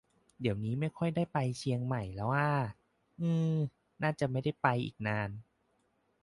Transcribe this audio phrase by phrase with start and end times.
[0.39, 2.49] เดี่ยวนี้ไม่ค่อยได้ไปเชียงใหม่แล้วอ่า
[3.19, 3.51] ฮือ
[4.03, 5.29] น่าจะไม่ได้ไปอีกนาน